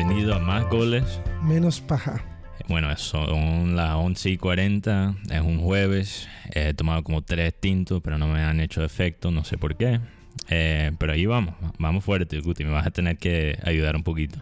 [0.00, 1.20] bienvenido a Más Goles.
[1.42, 2.24] Menos paja.
[2.68, 8.16] Bueno, son las 11 y 40, es un jueves, he tomado como tres tintos, pero
[8.16, 10.00] no me han hecho efecto, no sé por qué.
[10.48, 14.38] Eh, pero ahí vamos, vamos fuerte, Guti, me vas a tener que ayudar un poquito.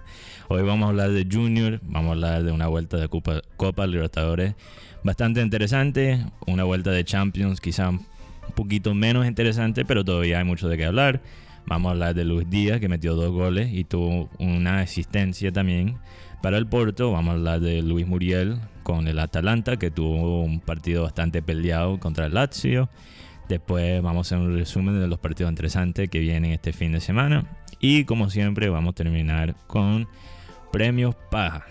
[0.47, 3.85] Hoy vamos a hablar de Junior, vamos a hablar de una vuelta de Copa, Copa
[3.89, 4.55] Libertadores
[5.03, 8.07] bastante interesante, una vuelta de Champions quizá un
[8.55, 11.21] poquito menos interesante, pero todavía hay mucho de qué hablar.
[11.69, 15.99] Vamos a hablar de Luis Díaz, que metió dos goles y tuvo una asistencia también
[16.41, 17.13] para el Porto.
[17.13, 22.01] Vamos a hablar de Luis Muriel con el Atalanta, que tuvo un partido bastante peleado
[22.01, 22.89] contra el Lazio.
[23.51, 27.03] Después vamos a hacer un resumen de los partidos interesantes que vienen este fin de
[27.03, 27.45] semana.
[27.81, 30.09] Y como siempre vamos a terminar con
[30.73, 31.67] premios paja.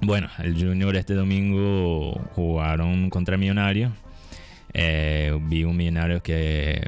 [0.00, 3.92] Bueno, el Junior este domingo jugaron contra Millonarios.
[4.72, 6.82] Eh, vi un Millonario que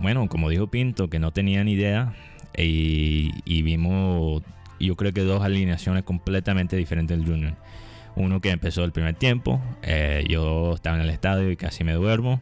[0.00, 2.14] bueno, como dijo Pinto, que no tenían idea
[2.56, 4.42] y, vimos,
[4.80, 7.54] yo creo que dos alineaciones completamente diferentes del Junior.
[8.16, 11.92] Uno que empezó el primer tiempo, eh, yo estaba en el estadio y casi me
[11.92, 12.40] duermo.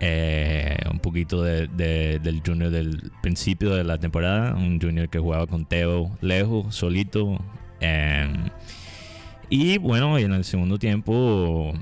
[0.00, 5.66] Eh, un poquito del Junior del principio de la temporada, un Junior que jugaba con
[5.66, 7.38] Teo lejos, solito.
[7.80, 8.50] Em,
[9.50, 11.72] y bueno, en el segundo tiempo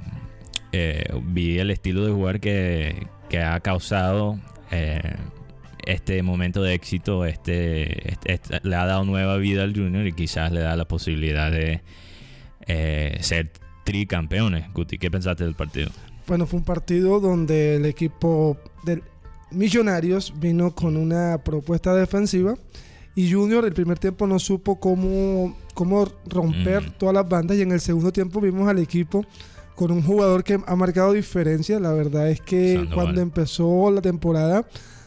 [0.73, 4.39] eh, vi el estilo de jugar que ha causado
[4.71, 5.17] eh,
[5.87, 10.13] este momento de éxito este, este, este, le ha dado nueva vida al Junior y
[10.13, 11.83] quizás le da la posibilidad de
[12.67, 13.53] eh, ser
[13.85, 14.73] tricampeones.
[14.73, 15.91] Guti, ¿qué pensaste del partido?
[16.27, 19.03] Bueno, fue un partido donde el equipo de
[19.53, 22.57] Millonarios vino con una propuesta defensiva
[23.15, 26.93] y Junior el primer tiempo no supo cómo, cómo romper mm.
[26.99, 29.25] todas las bandas y en el segundo tiempo vimos al equipo
[29.77, 31.79] con un jugador que ha marcado diferencia.
[31.79, 34.67] La verdad es que cuando empezó la temporada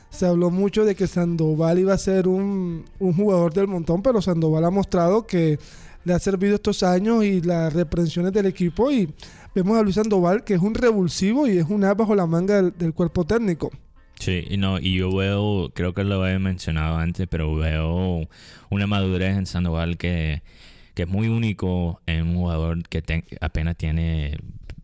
[0.10, 4.66] se habló mucho de que Sandoval iba a ser un, jugador del montón, pero Sandoval
[4.66, 5.60] ha mostrado que
[6.06, 9.14] le ha servido estos años y las reprensiones del equipo y
[9.54, 12.62] vemos a Luis Sandoval que es un revulsivo y es un as bajo la manga
[12.62, 13.72] del, cuerpo técnico.
[14.20, 18.28] Sí, y no, y yo veo, creo que lo había mencionado antes, pero veo
[18.70, 20.42] una madurez en Sandoval que,
[20.94, 24.38] que es muy único en un jugador que apenas tiene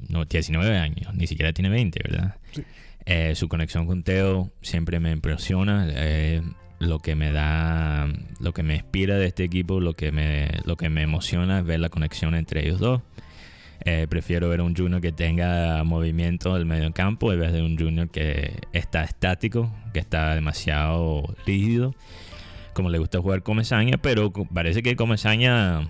[0.10, 2.36] no, 19 años, ni siquiera tiene 20, ¿verdad?
[3.06, 5.88] Eh, su conexión con Teo siempre me impresiona.
[5.90, 6.42] Eh,
[6.80, 8.08] lo que me da,
[8.40, 11.66] lo que me inspira de este equipo, lo que me, lo que me emociona es
[11.66, 13.02] ver la conexión entre ellos dos.
[13.84, 17.78] Eh, prefiero ver un junior que tenga movimiento del medio campo en vez de un
[17.78, 21.94] junior que está estático, que está demasiado rígido,
[22.74, 25.88] como le gusta jugar Comesaña, pero parece que Comesaña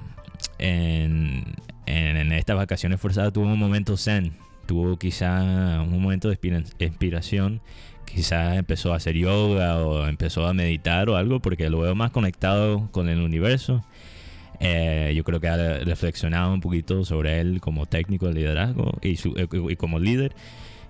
[0.58, 4.34] en, en, estas vacaciones forzadas tuvo un momento zen,
[4.66, 6.38] tuvo quizá un momento de
[6.80, 7.62] inspiración,
[8.06, 12.12] quizá empezó a hacer yoga o empezó a meditar o algo porque lo veo más
[12.12, 13.84] conectado con el universo.
[14.60, 19.18] Eh, yo creo que ha reflexionado un poquito sobre él como técnico de liderazgo y,
[19.36, 20.34] eh, como líder.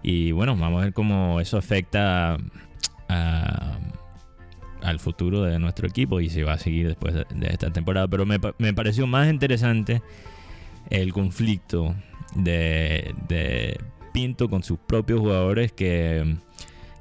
[0.03, 2.37] Y bueno, vamos a ver cómo eso afecta
[3.07, 8.07] al futuro de nuestro equipo y si va a seguir después de, esta temporada.
[8.07, 10.03] Pero me pareció más interesante
[10.89, 11.95] el conflicto
[12.35, 13.77] de,
[14.13, 16.37] Pinto con sus propios jugadores que,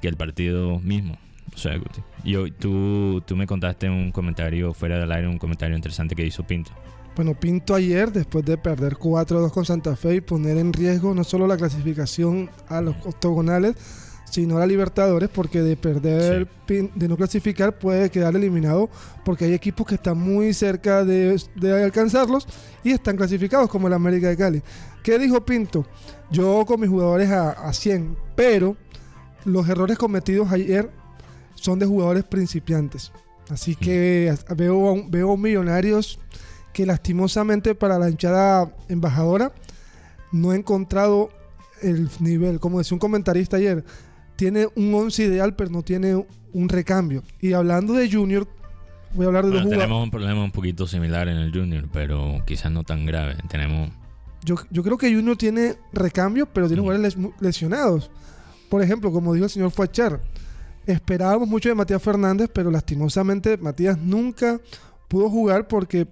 [0.03, 1.17] el partido mismo.
[1.55, 1.81] O sea,
[2.25, 6.45] yo, tú, tú me contaste un comentario fuera del aire, un comentario interesante que hizo
[6.45, 6.73] Pinto.
[7.17, 11.23] Bueno, Pinto ayer, después de perder 4-2 con Santa Fe y poner en riesgo no
[11.23, 13.77] solo la clasificación a los octogonales,
[14.25, 18.91] sino la Libertadores, porque de perder, de no clasificar, puede quedar eliminado,
[19.25, 21.41] porque hay equipos que están muy cerca de,
[21.85, 22.47] alcanzarlos
[22.83, 24.63] y están clasificados, como el América de Cali.
[25.03, 25.87] ¿Qué dijo Pinto?
[26.31, 28.77] Yo con mis jugadores a, a 100, pero
[29.45, 30.91] los errores cometidos ayer
[31.55, 33.13] son de jugadores principiantes.
[33.51, 36.19] Así que veo, veo millonarios
[36.73, 39.53] que lastimosamente para la hinchada embajadora
[40.33, 41.31] no he encontrado
[41.83, 42.59] el nivel.
[42.59, 43.85] Como decía un comentarista ayer,
[44.37, 47.23] tiene un 11 ideal, pero no tiene un recambio.
[47.41, 48.47] Y hablando de Junior,
[49.13, 52.43] voy a hablar de dos Tenemos un problema un poquito similar en el Junior, pero
[52.47, 53.37] quizás no tan grave.
[53.49, 53.91] Tenemos.
[54.45, 58.11] Yo, yo creo que Junior tiene recambio, pero tiene jugadores lesionados.
[58.69, 60.21] Por ejemplo, como dijo el señor Fuachar,
[60.87, 64.61] esperábamos mucho de Matías Fernández, pero lastimosamente Matías nunca
[65.09, 66.07] pudo jugar porque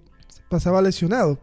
[0.49, 1.39] pasaba lesionado.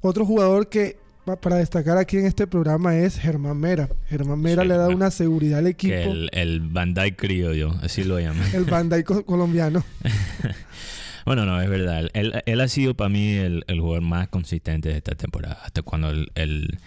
[0.00, 0.98] Otro jugador que
[1.34, 3.88] para destacar aquí en este programa es Germán Mera.
[4.08, 5.94] Germán Mera le da una seguridad al equipo.
[5.94, 8.48] El, el Bandai criollo, así lo llaman.
[8.54, 9.84] el Bandai colombiano.
[11.26, 12.08] bueno, no, es verdad.
[12.14, 15.58] Él, ha sido para mí el, jugador más consistente de esta temporada.
[15.64, 16.78] Hasta cuando el,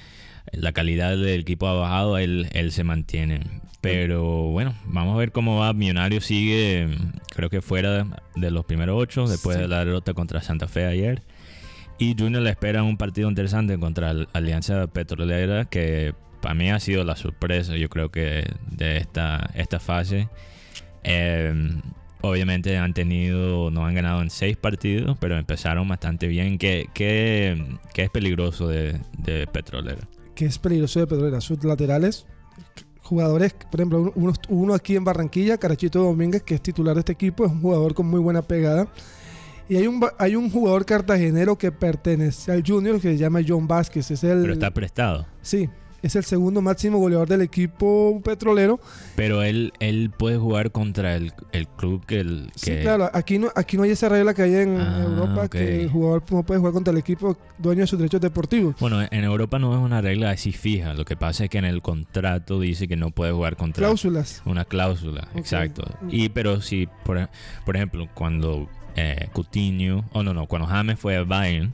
[0.54, 3.42] la calidad del equipo ha bajado, él, él se mantiene.
[3.82, 5.74] Pero bueno, vamos a ver cómo va.
[5.74, 6.88] Millonario sigue,
[7.36, 8.06] creo que fuera
[8.36, 11.24] de, los primeros ocho, después de la derrota contra Santa Fe ayer.
[12.00, 16.80] Y Junior le espera un partido interesante contra la Alianza Petrolera, que para mí ha
[16.80, 20.30] sido la sorpresa, yo creo que de esta, esta fase.
[21.04, 21.54] Eh,
[22.22, 26.58] obviamente han tenido, no han ganado en seis partidos, pero empezaron bastante bien.
[26.58, 30.08] ¿Qué, qué, qué es peligroso de, de Petrolera?
[30.36, 31.42] Que es peligroso de Petrolera.
[31.42, 32.26] Sus laterales,
[33.02, 37.12] jugadores, por ejemplo, uno, uno aquí en Barranquilla, Carachito Domínguez, que es titular de este
[37.12, 38.88] equipo, es un jugador con muy buena pegada.
[39.70, 43.68] Y hay un, hay un jugador cartagenero que pertenece al Junior que se llama John
[43.68, 44.10] Vázquez.
[44.10, 45.28] Es el, Pero está prestado.
[45.44, 45.70] Sí,
[46.02, 48.80] es el segundo máximo goleador del equipo petrolero.
[49.16, 52.22] Pero él, él puede jugar contra el, el club que...
[52.22, 55.48] El, Sí, claro, aquí no, aquí no hay esa regla que hay en Ah, Europa
[55.50, 58.76] que el jugador no puede jugar contra el equipo dueño de sus derechos deportivos.
[58.80, 60.94] Bueno, en Europa no es una regla así fija.
[60.96, 63.82] Lo que pasa es que en el contrato dice que no puede jugar contra...
[63.86, 64.42] Cláusulas.
[64.46, 65.84] Una cláusula, exacto.
[66.10, 67.30] Y pero si, por,
[67.66, 71.74] por ejemplo, cuando eh, Coutinho, o no, no, cuando James fue a Bayern,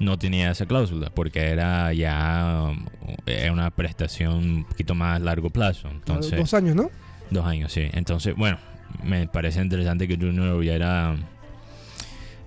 [0.00, 2.84] no tenía esa cláusula porque era ya um,
[3.26, 5.88] era una prestación un poquito más largo plazo.
[5.88, 6.90] Entonces, Dos años, ¿no?
[7.30, 7.88] dos años, sí.
[7.92, 8.58] Entonces, bueno,
[9.02, 11.16] me parece interesante que Junior hubiera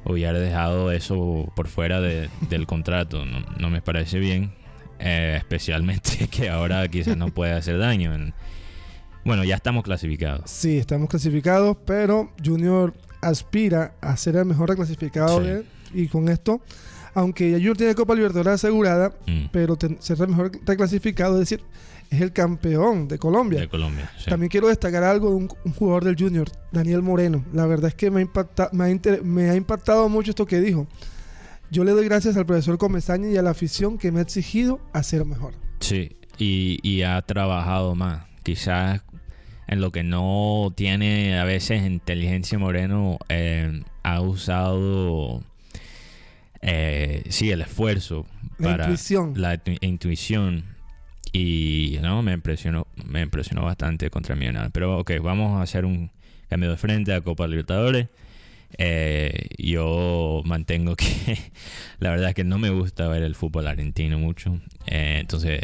[0.05, 3.25] hubiera dejado eso por fuera de- del contrato.
[3.25, 4.51] No, no me parece bien.
[5.01, 8.13] eh, especialmente que ahora quizás no puede hacer daño.
[8.13, 8.33] en-
[9.25, 10.49] bueno, ya estamos clasificados.
[10.49, 14.69] Sí, estamos clasificados, pero Junior aspira a ser el mejor
[15.42, 15.48] Sí.
[15.48, 16.62] de- y con esto,
[17.13, 21.39] aunque ya Junior tiene Copa Libertadores asegurada, Mm, pero ten- ser el mejor reclasificado, es
[21.50, 21.63] decir,
[22.10, 23.60] es el campeón de Colombia.
[23.62, 24.10] de Colombia.
[24.18, 24.30] sí.
[24.30, 27.44] También quiero destacar algo de un, un jugador del Junior, Daniel Moreno.
[27.54, 30.60] La verdad es que me ha, impacta- me, ha me ha impactado mucho esto que
[30.60, 30.88] dijo.
[31.71, 34.80] Yo le doy gracias al profesor Comesaña y a la afición que me ha exigido
[34.92, 35.54] a ser mejor.
[35.80, 38.24] Sí, y, y ha trabajado más.
[38.42, 39.01] Quizás
[39.69, 45.42] en lo que no tiene a veces inteligencia Moreno, eh, ha usado,
[46.62, 48.25] eh, sí, el esfuerzo
[48.57, 49.33] La para intuición.
[49.38, 50.66] la tu- intuición.
[51.31, 54.71] Y no, me impresionó, me impresionó bastante contra Millonarios.
[54.74, 56.10] Pero ok, vamos a hacer un
[56.50, 58.07] cambio de frente a Copa Libertadores.
[58.77, 61.06] Eh, yo mantengo que
[62.00, 64.60] la verdad es que no me gusta ver el fútbol argentino mucho.
[64.88, 65.60] Eh, entonces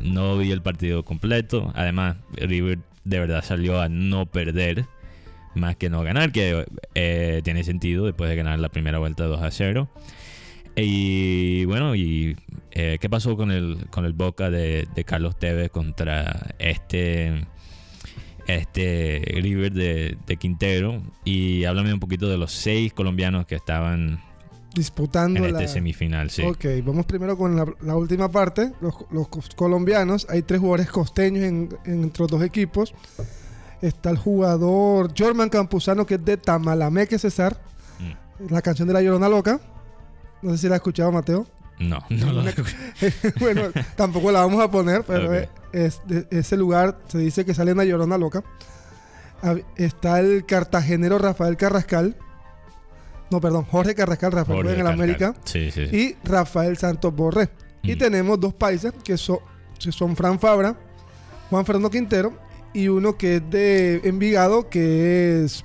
[0.00, 1.72] no vi el partido completo.
[1.74, 2.78] Además, River
[3.08, 4.86] de verdad salió a no perder
[5.54, 9.42] más que no ganar, que eh, tiene sentido después de ganar la primera vuelta 2
[9.42, 9.88] a 0.
[10.76, 12.36] Y bueno, y
[12.70, 17.46] eh, ¿qué pasó con el, con el Boca de, Carlos Tevez contra este
[18.46, 21.02] este River de, de Quintero?
[21.24, 24.20] Y háblame un poquito de los seis colombianos que estaban
[24.74, 25.60] Disputando en la...
[25.62, 26.42] este semifinal, sí.
[26.42, 28.72] Ok, vamos primero con la, la última parte.
[28.80, 28.94] Los,
[29.56, 30.26] colombianos.
[30.30, 32.94] Hay tres jugadores costeños en, en- entre los dos equipos.
[33.80, 37.56] Está el jugador Jorman Campuzano, que es de Tamalameque, César.
[37.98, 38.52] Mm.
[38.52, 39.60] La canción de la Llorona Loca.
[40.42, 41.46] No sé si la has escuchado, Mateo.
[41.80, 42.42] No, no lo
[43.40, 43.62] bueno,
[43.96, 45.34] tampoco la vamos a poner, pero Ok.
[45.34, 48.42] es- es de ese lugar se dice que sale una Llorona Loca.
[49.76, 52.16] Está el cartagenero Rafael Carrascal.
[53.30, 54.86] No, perdón, Jorge Carrascal, Rafael Jorge en el.
[54.86, 55.34] América.
[55.44, 55.96] Sí, sí, sí.
[55.96, 57.48] Y Rafael Santos Borré.
[57.82, 57.98] Y Mm.
[57.98, 59.38] tenemos dos paisas que son,
[59.78, 60.76] que son Fran Fabra,
[61.50, 62.32] Juan Fernando Quintero
[62.72, 65.64] y uno que es de Envigado, que es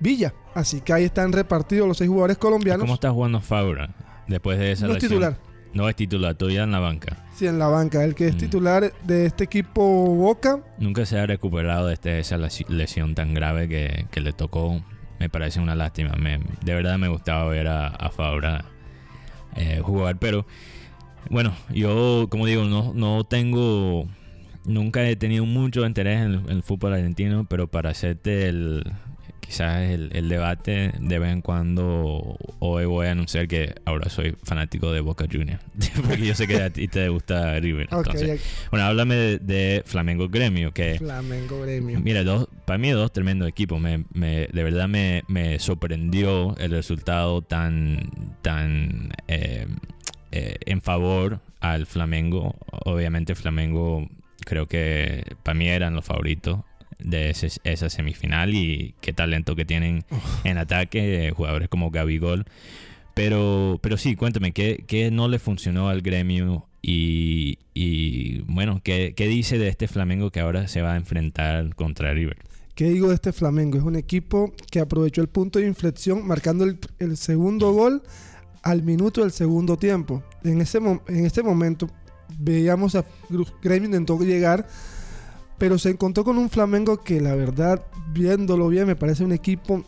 [0.00, 0.34] Villa.
[0.54, 2.82] Así que ahí están repartidos los seis jugadores colombianos.
[2.82, 3.94] ¿Cómo está jugando Fabra
[4.28, 5.36] después de esa No es titular.
[5.72, 7.24] No es titular, todavía en la banca.
[7.34, 8.04] Sí, en la banca.
[8.04, 8.38] El que es Mm.
[8.38, 9.82] titular de este equipo
[10.14, 10.60] Boca.
[10.78, 14.80] Nunca se ha recuperado de este- esa lesi- lesión tan grave que, que le tocó.
[15.24, 16.12] Me parece una lástima.
[16.18, 18.66] Me- de verdad me gustaba ver a, Fabra
[19.56, 20.18] eh, jugar.
[20.18, 20.44] Pero
[21.30, 24.06] bueno, yo como digo, no, no tengo...
[24.66, 28.84] Nunca he tenido mucho interés en el, en el fútbol argentino, pero para hacerte el...
[29.46, 34.34] Quizás el, el debate de vez en cuando hoy voy a anunciar que ahora soy
[34.42, 35.62] fanático de Boca Juniors.
[36.06, 37.88] Porque yo sé que a ti te gusta River.
[37.92, 42.00] Entonces, ya- bueno, háblame de, de Flamengo Gremio, que Flamengo Gremio.
[42.00, 43.80] mira, dos, para mí dos tremendos equipos.
[43.80, 48.10] Me, me- de verdad me, me sorprendió el resultado tan,
[48.42, 49.66] tan eh,
[50.32, 52.56] eh, en favor al Flamengo.
[52.86, 54.08] Obviamente Flamengo
[54.44, 56.60] creo que para mí eran los favoritos
[56.98, 60.04] de ese- esa semifinal y qué talento que tienen
[60.44, 62.44] en ataque, eh, jugadores como Gabigol.
[63.14, 66.66] Pero, pero sí, cuéntame, ¿qué, qué no le funcionó al gremio?
[66.82, 71.74] Y, y, bueno, ¿qué, ¿qué dice de este Flamengo que ahora se va a enfrentar
[71.76, 72.36] contra River?
[72.74, 73.78] ¿Qué digo de este Flamengo?
[73.78, 78.02] Es un equipo que aprovechó el punto de inflexión marcando el, el segundo gol
[78.62, 80.24] al minuto del segundo tiempo.
[80.42, 81.88] En ese, en ese momento
[82.38, 83.04] veíamos a
[83.62, 84.66] Gremio intentó llegar,
[85.58, 89.82] pero se encontró con un Flamengo que la verdad, viéndolo bien, me parece un equipo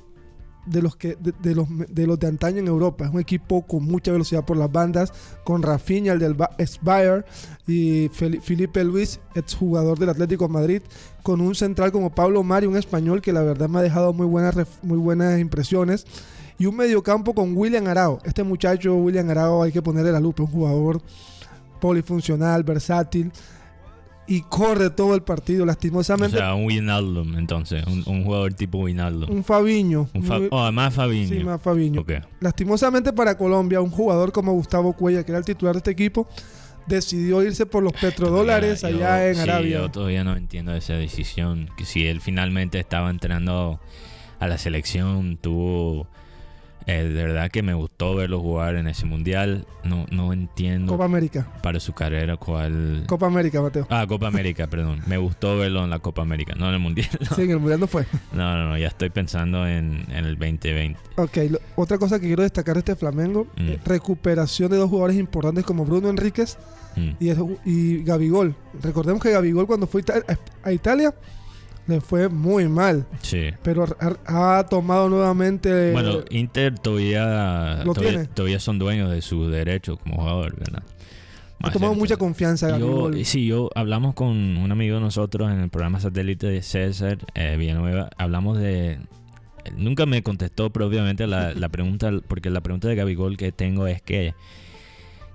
[0.67, 3.05] de los que de, los de los de antaño en Europa.
[3.05, 5.13] Es un equipo con mucha velocidad por las bandas,
[5.45, 7.25] con Rafinha, el del Ba- Spire,
[7.69, 10.83] y Fel- Felipe Luis, exjugador del Atlético de Madrid,
[11.23, 14.27] con un central como Pablo Mari, un español que la verdad me ha dejado muy
[14.27, 16.05] buenas, muy buenas impresiones.
[16.59, 18.19] Y un mediocampo con William Arao.
[18.25, 20.43] Este muchacho, William Arao, hay que ponerle la lupa.
[20.43, 21.03] Un jugador
[21.81, 23.31] polifuncional, versátil.
[24.29, 25.63] Y corre todo el partido.
[25.63, 27.87] O Lastimosamente, sea, un Wijnaldum, entonces.
[27.87, 29.31] Un, un jugador tipo Wijnaldum.
[29.31, 30.09] un Fabiño.
[30.15, 31.29] Un Fa- oh, además Fabinho.
[31.29, 32.01] sí, más Fabiño.
[32.01, 32.13] Ok.
[32.41, 36.27] Lastimosamente para Colombia, un jugador como Gustavo Cuella, que era el titular de este equipo,
[36.89, 39.79] decidió irse por los petrodólares allá en sí, Arabia.
[39.79, 41.69] Yo todavía no entiendo esa decisión.
[41.77, 43.81] Que si él finalmente estaba entrando
[44.41, 46.09] a la selección, tuvo.
[46.87, 49.67] Eh, de verdad que me gustó verlo jugar en ese mundial.
[49.85, 51.47] No, no entiendo Copa América.
[51.63, 53.05] para su carrera cuál.
[53.07, 53.87] Copa América, Mateo.
[53.91, 55.01] Ah, Copa América, perdón.
[55.07, 57.09] Me gustó verlo en la Copa América, no en el Mundial.
[57.35, 58.07] Sí, en el Mundial no fue.
[58.33, 60.99] No, no, no, ya estoy pensando en, en el 2020.
[61.17, 63.69] Ok, lo- otra cosa que quiero destacar de este Flamengo, Mm.
[63.69, 66.57] eh, recuperación de dos jugadores importantes como Bruno Enríquez
[66.97, 67.11] Mm.
[67.21, 68.55] y, el- y Gabigol.
[68.83, 70.03] Recordemos que Gabigol cuando fue
[70.63, 71.15] a Italia
[71.87, 73.51] le fue muy mal, Sí.
[73.63, 73.87] pero
[74.27, 75.93] ha, ha tomado nuevamente...
[75.93, 78.27] Bueno, Inter todavía, ¿Lo todavía, tiene?
[78.27, 80.83] todavía son dueños de su derecho como jugador, ¿verdad?
[81.63, 83.25] ha tomado mucha confianza Yo, Gabigol.
[83.25, 87.57] sí, yo hablamos con un amigo de nosotros en el programa satélite de César eh,
[87.59, 88.11] Villanueva.
[88.19, 88.99] Hablamos de.
[89.77, 94.01] Nunca me contestó propiamente la, la pregunta, porque la pregunta de Gabigol que tengo es
[94.03, 94.35] que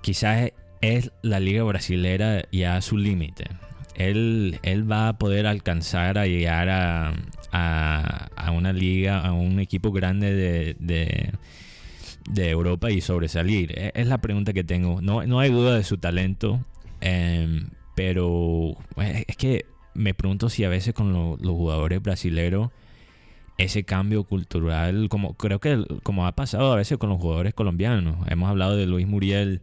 [0.00, 3.46] quizás es la liga brasilera ya a su límite.
[3.94, 7.14] Él, él va a poder alcanzar a llegar a,
[7.52, 10.76] a, una liga, a un equipo grande de,
[12.28, 13.72] de, Europa y sobresalir.
[13.78, 15.00] E- Es la pregunta que tengo.
[15.02, 16.60] No, no hay duda de su talento,
[17.00, 22.70] em, pero eh, es que me pregunto si a veces con lo- los jugadores brasileños
[23.58, 28.16] ese cambio cultural, como creo que como ha pasado a veces con los jugadores colombianos.
[28.28, 29.60] Hemos hablado de Luis Muriel,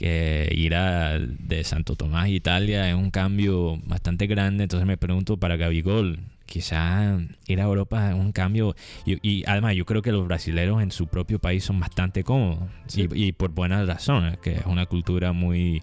[0.00, 4.62] que ir a, de Santo Tomás, Italia, es un cambio bastante grande.
[4.64, 8.74] Entonces me pregunto para Gabigol, quizá ir a Europa es un cambio.
[9.04, 12.60] Y, y además yo creo que los brasileños en su propio país son bastante cómodos.
[12.86, 13.08] Sí.
[13.12, 15.82] Y, y por buenas razones, que es una cultura muy,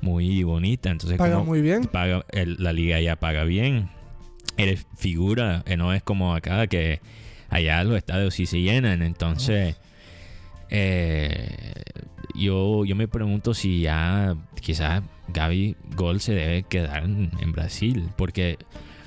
[0.00, 0.90] muy bonita.
[0.90, 1.84] Entonces Paga como muy bien.
[1.84, 3.90] paga, el- la liga ya paga bien.
[4.56, 7.00] Eres figura, eh, no es como acá que
[7.50, 9.02] allá los estadios sí se llenan.
[9.02, 9.76] Entonces,
[10.70, 11.74] eh,
[12.34, 18.08] yo, yo me pregunto si ya quizás Gaby Gol se debe quedar en, Brasil.
[18.16, 18.58] Porque,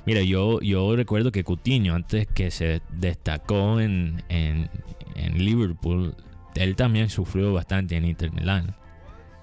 [0.04, 4.70] mira, yo, yo recuerdo que Coutinho, antes que se destacó en, en,
[5.14, 6.14] en Liverpool,
[6.54, 8.76] él también sufrió bastante en Inter Milán.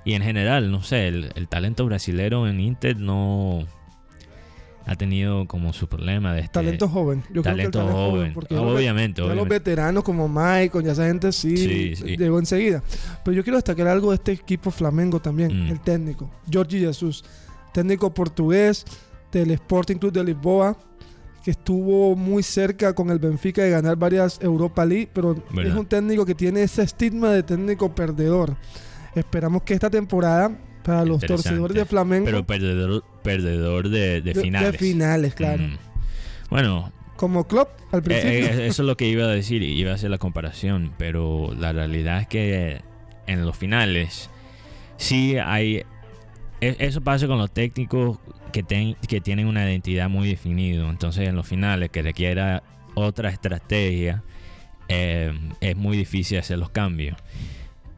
[0.06, 3.65] Y en general, no sé, el, el talento brasilero en Inter no
[4.86, 7.24] ha tenido como su problema de este Talento joven.
[7.34, 8.34] Yo creo que el talento talento joven.
[8.34, 9.60] porque ya los ve- obviamente, ya los obviamente.
[9.60, 12.18] veteranos como Michael, ya esa gente sí, Sí, sí.
[12.18, 12.84] llegó enseguida.
[13.24, 15.72] Pero yo quiero destacar algo de este equipo Flamengo también, Mm.
[15.72, 17.24] el técnico, Jorge Jesus,
[17.74, 18.86] técnico portugués
[19.32, 20.78] del Sporting Club de Lisboa,
[21.44, 25.74] que estuvo muy cerca con el Benfica de ganar varias Europa League, pero ¿Verdad?
[25.74, 28.56] es un técnico que tiene ese estigma de técnico perdedor.
[29.16, 30.52] Esperamos que esta temporada,
[30.84, 34.72] para los torcedores de Flamengo, Pero perdedor, perdedor de, de finales.
[34.74, 35.63] de finales, claro.
[35.63, 35.77] Mm.
[36.50, 38.32] Bueno, Como Klopp al eh, principio.
[38.63, 41.72] eh, eso es lo que iba a decir, iba a hacer la comparación, pero la
[41.74, 42.82] realidad es que
[43.27, 44.30] en los finales
[44.98, 45.84] sí hay...
[46.62, 48.20] e- Eso pasa con los técnicos
[48.51, 50.88] que, ten- que tienen una identidad muy definida.
[50.89, 52.62] Entonces en los finales que requiera
[52.96, 54.22] otra estrategia,
[54.89, 57.18] eh, es muy difícil hacer los cambios.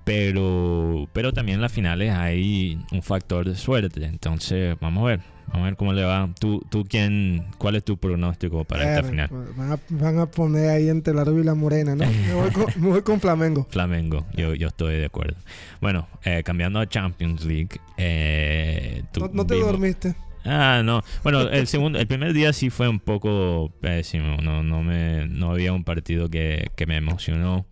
[0.05, 4.05] Pero, pero también en las finales hay un factor de suerte.
[4.05, 5.19] Entonces, vamos a ver.
[5.47, 6.29] Vamos a ver cómo le va.
[6.39, 9.29] ¿Tú, tú quién, ¿Cuál es tu pronóstico para esta final?
[9.55, 12.05] Van a, van a poner ahí entre la rubia y la morena, ¿no?
[12.27, 13.67] Me voy con, me voy con Flamengo.
[13.69, 15.37] Flamengo, yo, yo estoy de acuerdo.
[15.81, 17.69] Bueno, eh, cambiando a Champions League.
[17.97, 20.15] eh, No, no te dormiste.
[20.45, 21.01] Ah, no.
[21.23, 24.37] Bueno, el segundo, el primer día sí fue un poco pésimo.
[24.37, 27.65] No, no me, no había un partido que, que me emocionó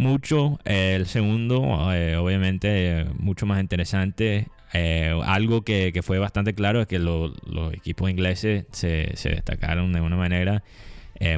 [0.00, 0.58] mucho.
[0.64, 4.48] Eh, el segundo, eh, obviamente, mucho más interesante.
[4.72, 9.30] Eh, algo que, que fue bastante claro es que lo- los equipos ingleses se, se
[9.30, 10.62] destacaron de una manera.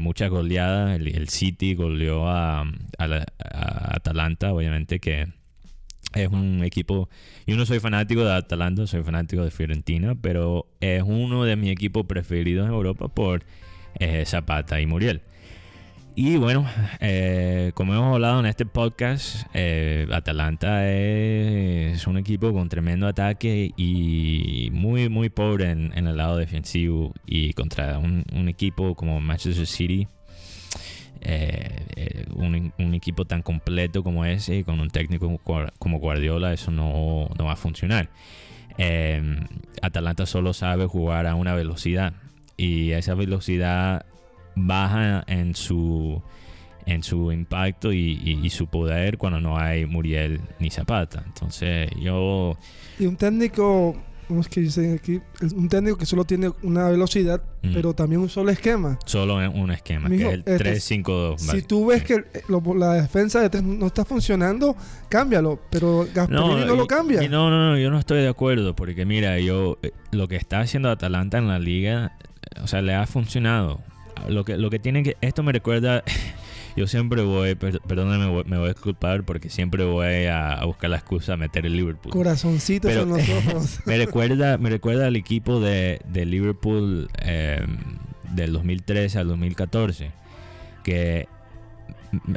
[0.01, 0.95] Muchas goleadas.
[1.01, 2.61] El, City goleó a,
[2.99, 5.27] a la- a Atalanta, obviamente que
[6.15, 7.09] es un equipo.
[7.49, 11.71] Yo no soy fanático de Atalanta, soy fanático de Fiorentina, pero es uno de mis
[11.73, 13.43] equipos preferidos en Europa por
[14.25, 15.23] Zapata y Muriel.
[16.15, 16.67] Y bueno,
[17.01, 23.71] eh, como hemos hablado en este podcast, eh, Atalanta es un equipo con tremendo ataque
[23.79, 27.15] y muy, muy pobre en, el lado defensivo.
[27.25, 30.07] Y contra un, equipo como Manchester City,
[31.23, 35.41] eh, un, un, equipo tan completo como ese con un técnico
[35.79, 38.11] como Guardiola, eso no, no va a funcionar.
[39.81, 42.13] Atalanta solo sabe jugar a una velocidad
[42.59, 44.05] y esa velocidad
[44.55, 46.23] baja en su
[46.87, 51.23] en su impacto y, su poder cuando no hay Muriel ni Zapata.
[51.27, 52.57] Entonces yo...
[52.99, 53.97] Y un técnico,
[54.29, 55.21] ¿cómo es que dicen aquí?
[55.55, 57.73] Un técnico que solo tiene una velocidad, mm.
[57.73, 58.99] pero también un solo esquema.
[59.07, 61.35] Solo un esquema, que es el 3-5-2.
[61.37, 62.25] Este, si tú ves que
[62.77, 64.77] la defensa de 3 no está funcionando,
[65.09, 65.61] cámbialo.
[65.71, 67.27] Pero Gasperini no, lo cambia.
[67.29, 68.77] no, no, no, yo no estoy de acuerdo.
[68.77, 72.19] Porque mira, yo eh, lo que está haciendo Atalanta en la liga,
[72.63, 73.81] o sea, le ha funcionado
[74.29, 75.17] lo que, lo que tiene que.
[75.21, 76.03] Esto me recuerda.
[76.77, 81.35] Yo siempre voy, perdóname, me voy, a disculpar porque siempre voy a, buscar la excusa
[81.35, 82.11] a meter el Liverpool.
[82.11, 83.81] Corazoncitos en los ojos.
[83.87, 87.77] me recuerda, me recuerda al equipo de, de Liverpool em,
[88.35, 90.13] del 2013 al 2014.
[90.83, 91.29] Que,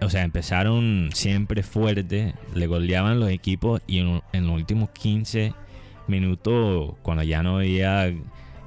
[0.02, 5.54] o sea, empezaron siempre fuerte, le goleaban los equipos y en, en los últimos 15
[6.08, 8.14] minutos, cuando ya no había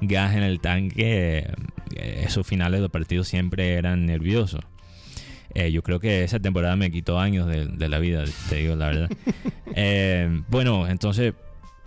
[0.01, 1.47] gas en el tanque,
[1.95, 4.61] eh, esos finales de partidos siempre eran nerviosos.
[5.55, 8.87] Eh, yo creo que esa temporada me quitó años de, la vida, te digo la
[8.87, 9.09] verdad.
[9.81, 11.35] Eh, bueno, entonces,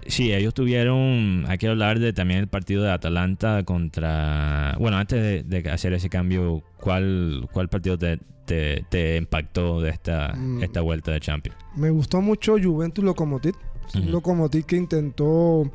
[0.07, 5.47] sí, ellos tuvieron, hay que hablar de también el partido de Atalanta contra, bueno, antes
[5.47, 10.63] de, hacer ese cambio, ¿cuál, cuál partido te, te, impactó de esta, mm.
[10.63, 11.59] esta vuelta de Champions?
[11.77, 13.57] Me gustó mucho Juventus Locomotiv,
[13.95, 15.71] Locomotiv que intentó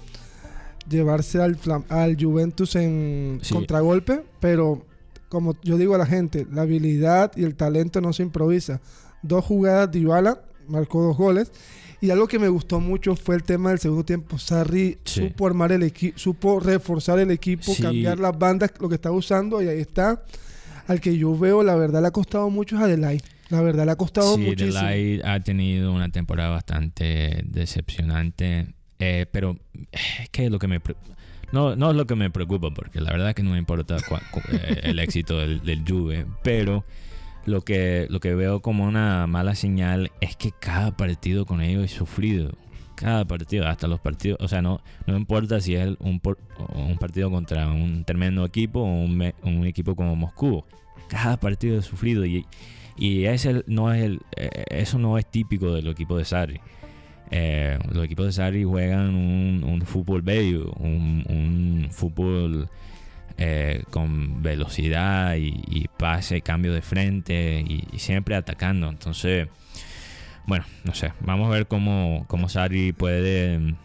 [0.89, 1.58] llevarse al,
[1.89, 4.86] al Juventus en contragolpe, pero
[5.29, 8.82] como yo digo a la gente, la habilidad y el talento no se improvisa.
[9.22, 11.51] Dos jugadas de Ibala, marcó dos goles.
[12.00, 14.38] Y algo que me gustó mucho fue el tema del segundo tiempo.
[14.38, 19.15] Sarri supo armar el equipo, supo reforzar el equipo, cambiar las bandas, lo que estaba
[19.15, 20.24] usando, y ahí está.
[20.86, 23.24] Al que yo veo, la verdad le ha costado mucho a Adelaide.
[23.50, 24.77] La verdad le ha costado sí, muchísimo.
[24.77, 28.68] Adelaide ha tenido una temporada bastante decepcionante.
[29.00, 29.57] Eh, pero
[29.92, 30.81] es que lo que me...
[31.51, 33.96] No, no es lo que me preocupa, porque la verdad es que no me importa
[33.98, 36.83] eh, el éxito del, del, Juve, pero
[37.46, 41.86] lo que, lo que veo como una mala señal es que cada partido con ellos
[41.86, 42.51] es sufrido.
[42.96, 46.20] Cada partido, hasta los partidos, o sea, no, no importa si es un,
[46.74, 50.66] un partido contra un tremendo equipo o un, un equipo como Moscú.
[51.07, 52.46] Cada partido es sufrido y,
[52.98, 56.60] y ese no es el, eh, eso no es típico del equipo de Sarri.
[57.29, 62.70] Eh, los equipos de Sarri juegan un, fútbol bello, un, fútbol
[63.37, 68.90] eh, con velocidad y, pase, cambio de frente y, siempre atacando.
[68.90, 69.48] Entonces,
[70.46, 73.75] bueno, no sé, vamos a ver cómo, cómo Sarri puede,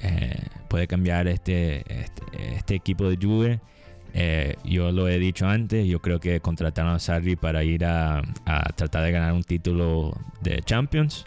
[0.00, 2.22] eh, puede cambiar este, este,
[2.56, 3.60] este, equipo de Juve.
[4.64, 8.72] yo lo he dicho antes, yo creo que contrataron a Sarri para ir a, a
[8.74, 11.26] tratar de ganar un título de Champions.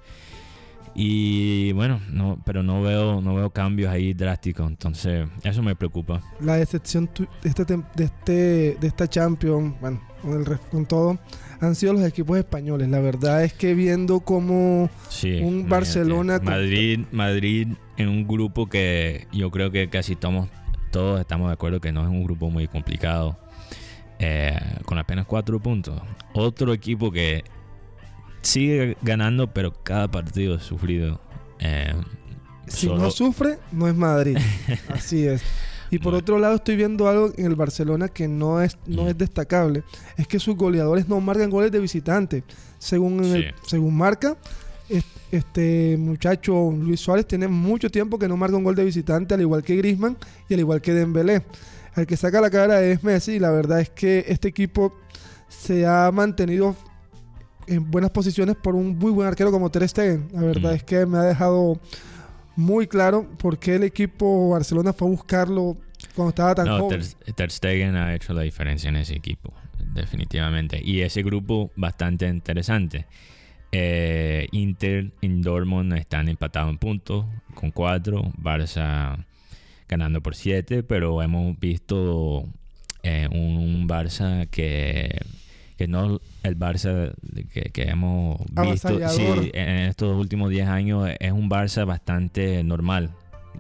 [1.00, 6.24] Y bueno, no, pero no veo, no veo cambios ahí drásticos, entonces eso me preocupa.
[6.40, 8.32] La decepción de, este, de, este,
[8.82, 11.20] de esta Champions, bueno, con, el, con todo,
[11.62, 12.90] han sido los equipos españoles.
[12.90, 14.90] La verdad es que viendo como
[15.44, 16.40] un Barcelona...
[16.42, 20.48] Madrid, Madrid en un grupo que yo creo que casi todos,
[20.92, 23.38] todos estamos de acuerdo que no es un grupo muy complicado.
[24.20, 26.02] Eh, con apenas cuatro puntos.
[26.34, 27.44] Otro equipo que
[28.42, 31.20] sigue ganando, pero cada partido es sufrido.
[31.60, 31.94] Eh,
[32.68, 34.38] si no sufre, no es Madrid.
[34.90, 35.42] Así es.
[35.90, 39.08] Y por otro lado estoy viendo algo en el Barcelona que no es, no mm.
[39.08, 39.84] es destacable.
[40.18, 42.44] Es que sus goleadores no marcan goles de visitante.
[42.78, 43.24] Según,
[43.66, 44.38] según marca,
[45.32, 49.42] este muchacho Luis Suárez tiene mucho tiempo que no marca un gol de visitante, al
[49.42, 50.18] igual que Grisman
[50.50, 51.44] y al igual que Dembélé.
[51.96, 54.94] El que saca la cara es Messi y la verdad es que este equipo
[55.48, 56.76] se ha mantenido
[57.68, 60.28] en buenas posiciones por un muy buen arquero como Ter Stegen.
[60.34, 60.76] La verdad mm.
[60.76, 61.80] es que me ha dejado
[62.56, 65.78] muy claro por qué el equipo Barcelona fue a buscarlo
[66.16, 67.02] cuando estaba tan no, joven.
[67.36, 69.54] Ter, Stegen ha hecho la diferencia en ese equipo,
[69.94, 70.82] definitivamente.
[70.84, 73.06] Y ese grupo bastante interesante.
[73.72, 78.32] Eh, Inter y Dortmund están empatados en puntos con cuatro.
[78.38, 79.26] Barça
[79.88, 82.46] ganando por siete, pero hemos visto
[83.04, 85.20] eh, un Barça que
[85.78, 87.14] que no el Barça
[87.52, 93.12] que, hemos visto en estos últimos 10 años es un Barça bastante normal,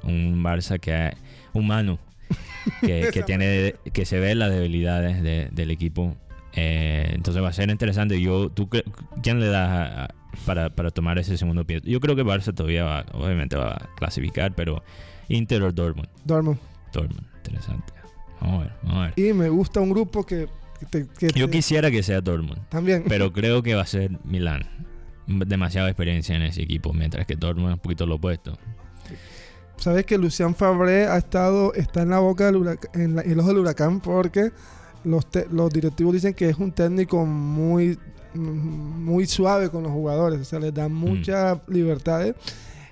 [0.04, 1.14] un Barça que es
[1.54, 2.00] humano,
[2.82, 6.16] que, tiene que se ve las debilidades del equipo.
[6.54, 8.20] Eh, entonces va a ser interesante.
[8.20, 8.68] Yo, ¿tú,
[9.22, 10.10] ¿Quién le das
[10.46, 11.82] para, para, tomar ese segundo pie?
[11.84, 14.84] Yo creo que Barça todavía va, obviamente va a clasificar, pero
[15.30, 16.10] Inter o Dortmund.
[16.26, 16.58] Dortmund.
[16.92, 17.94] Dortmund, interesante.
[18.42, 19.14] Vamos a ver, vamos a ver.
[19.18, 20.48] Y me gusta un grupo que
[20.86, 23.04] te- que Yo te- quisiera que sea Dortmund, También.
[23.08, 24.62] pero creo que va a ser Milán.
[25.28, 28.58] Demasiada experiencia en ese equipo, mientras que Dortmund es un poquito lo opuesto.
[29.78, 33.32] Sabes que Lucian Fabré ha estado, está en la boca del hurac- en, la- en
[33.32, 34.52] el ojo del huracán porque
[35.04, 37.98] los, te- los directivos dicen que es un técnico muy,
[38.34, 40.76] mm, muy suave con los jugadores, o sea, les Mm.
[40.76, 42.36] da muchas libertades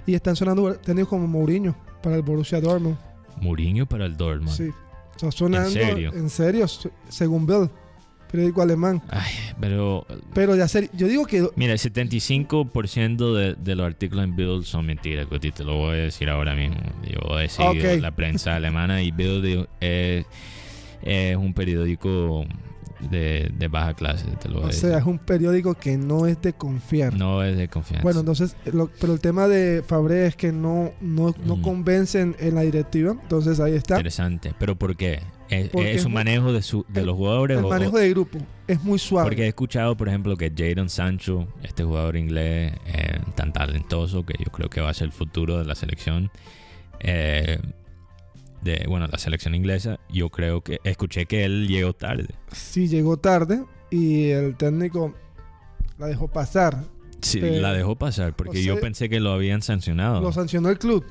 [0.05, 2.97] y están sonando técnicos como Mourinho para el Borussia Dortmund.
[3.41, 4.55] Mourinho para el Dortmund.
[4.55, 4.69] Sí,
[5.15, 6.11] está sonando serio?
[6.13, 7.69] en serio, se- según Bill,
[8.31, 9.01] periódico alemán.
[9.09, 14.25] Ay, pero Pero ya ser, yo digo que Mira, el 75% de, de los artículos
[14.25, 16.77] en Bild son mentiras, Guti, te lo voy a decir ahora mismo.
[17.09, 18.01] Yo he seguido Ok.
[18.01, 20.25] la prensa alemana y Bild es,
[21.03, 22.45] es un periódico
[22.99, 24.89] de, de baja clase, te lo voy a o decir.
[24.89, 27.13] sea, es un periódico que no es de confiar.
[27.13, 28.03] no es de confianza.
[28.03, 31.61] Bueno, entonces, lo- pero el tema de Fabré es que no, no, no Mm.
[31.61, 33.11] convencen en la directiva.
[33.21, 33.95] Entonces ahí está.
[33.97, 34.53] Interesante.
[34.59, 35.19] ¿Pero por qué?
[35.49, 37.57] ¿Es, es muy- manejo de, su, de el- los jugadores?
[37.59, 39.27] El o- manejo de grupo es muy suave.
[39.29, 44.33] Porque he escuchado, por ejemplo, que Jadon Sancho, este jugador inglés eh, tan talentoso, que
[44.43, 46.31] yo creo que va a ser el futuro de la selección,
[46.99, 47.59] eh,
[48.65, 52.35] de, bueno, la selección inglesa, yo creo que escuché que él llegó tarde.
[52.51, 55.13] Sí, llegó tarde y el técnico
[55.97, 56.83] la dejó pasar.
[57.21, 60.19] Sí, Pero- la dejó pasar, porque o yo pensé que lo habían sancionado.
[60.19, 61.05] Lo sancionó el club.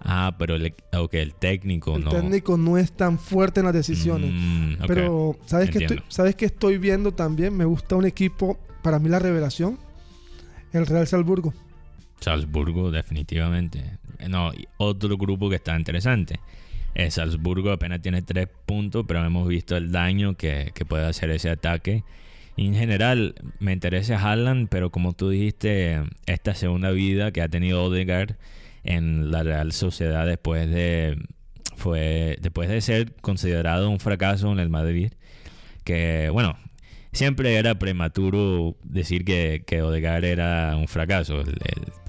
[0.00, 0.74] Ah, pero el,
[1.12, 2.10] el técnico El no.
[2.10, 4.30] técnico no es tan fuerte en las decisiones.
[4.32, 4.84] Mm.
[4.86, 6.02] Pero, ¿sabes qué, estoy.
[6.08, 7.56] ¿sabes qué estoy viendo también?
[7.56, 9.78] Me gusta un equipo, para mí la revelación,
[10.72, 11.52] el Real Salzburgo.
[12.20, 13.98] Salzburgo, definitivamente.
[14.28, 16.38] No, otro grupo que está interesante.
[16.94, 21.50] Eh, Salzburgo apenas tiene tres puntos, pero hemos visto el daño que, puede hacer ese
[21.50, 22.04] ataque.
[22.56, 27.82] En general, me interesa Haaland, pero como tú dijiste, esta segunda vida que ha tenido
[27.82, 28.36] Odegaard
[28.84, 31.18] en la Real Sociedad después de
[31.76, 35.12] fue después de ser considerado un fracaso en el Madrid,
[35.82, 36.56] que bueno,
[37.12, 41.42] siempre era prematuro decir que, que Odegaard era un fracaso.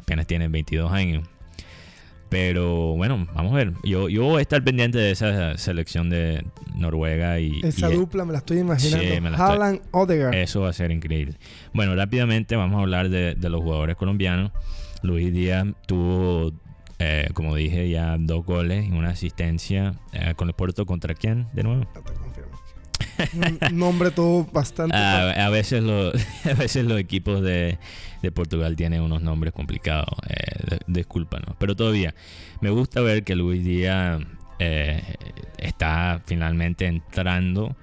[0.01, 1.27] Apenas tiene 22 años.
[2.29, 3.73] Pero bueno, vamos a ver.
[3.83, 6.43] Yo, yo voy a estar pendiente de esa selección de
[6.75, 9.05] Noruega y, Esa y dupla me la estoy imaginando.
[9.15, 10.33] Sí, me la estoy- Odegaard.
[10.35, 11.35] eso va a ser increíble.
[11.73, 14.51] Bueno, rápidamente vamos a hablar de, de los jugadores colombianos.
[15.03, 16.51] Luis Díaz tuvo,
[16.99, 20.85] eh, como dije, ya dos goles y una asistencia eh, con el Puerto.
[20.87, 21.47] ¿Contra quién?
[21.53, 21.85] De nuevo.
[21.93, 22.55] Ya te confirmo.
[23.71, 24.95] Un nombre todo bastante.
[24.99, 26.09] Ah, a, veces lo-
[26.45, 27.77] a veces los equipos de,
[28.25, 30.07] de Portugal tienen unos nombres complicados.
[30.29, 31.55] Eh, discúlpanos.
[31.57, 32.13] Pero todavía,
[32.61, 34.21] me gusta ver que Luis Díaz
[34.59, 35.01] eh,
[35.57, 37.75] está finalmente entrando